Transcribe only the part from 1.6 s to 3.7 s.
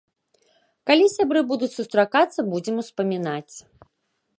сустракацца, будзем успамінаць.